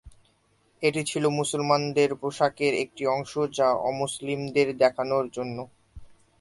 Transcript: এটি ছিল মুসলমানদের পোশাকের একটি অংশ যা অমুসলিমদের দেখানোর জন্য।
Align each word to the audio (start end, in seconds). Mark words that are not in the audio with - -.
এটি 0.83 1.01
ছিল 1.03 1.23
মুসলমানদের 1.39 2.09
পোশাকের 2.15 2.73
একটি 2.75 3.03
অংশ 3.07 3.33
যা 3.57 3.67
অমুসলিমদের 3.89 4.67
দেখানোর 4.77 5.25
জন্য। 5.29 5.57